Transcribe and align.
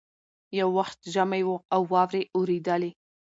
یو 0.59 0.69
وخت 0.77 0.99
ژمی 1.13 1.41
وو 1.45 1.55
او 1.75 1.81
واوري 1.91 2.23
اورېدلې 2.35 2.91